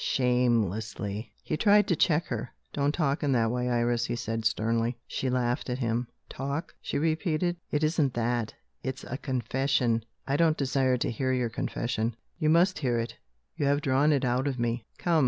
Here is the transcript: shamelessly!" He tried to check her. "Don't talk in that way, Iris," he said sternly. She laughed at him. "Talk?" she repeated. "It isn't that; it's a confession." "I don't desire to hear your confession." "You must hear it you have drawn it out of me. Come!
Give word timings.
shamelessly!" 0.03 1.31
He 1.43 1.55
tried 1.55 1.87
to 1.87 1.95
check 1.95 2.25
her. 2.25 2.51
"Don't 2.73 2.91
talk 2.91 3.21
in 3.21 3.33
that 3.33 3.51
way, 3.51 3.69
Iris," 3.69 4.05
he 4.07 4.15
said 4.15 4.45
sternly. 4.45 4.97
She 5.05 5.29
laughed 5.29 5.69
at 5.69 5.77
him. 5.77 6.07
"Talk?" 6.27 6.73
she 6.81 6.97
repeated. 6.97 7.55
"It 7.69 7.83
isn't 7.83 8.15
that; 8.15 8.55
it's 8.81 9.03
a 9.03 9.19
confession." 9.19 10.03
"I 10.25 10.37
don't 10.37 10.57
desire 10.57 10.97
to 10.97 11.11
hear 11.11 11.33
your 11.33 11.49
confession." 11.49 12.15
"You 12.39 12.49
must 12.49 12.79
hear 12.79 12.97
it 12.97 13.15
you 13.55 13.67
have 13.67 13.81
drawn 13.81 14.11
it 14.11 14.25
out 14.25 14.47
of 14.47 14.57
me. 14.57 14.85
Come! 14.97 15.19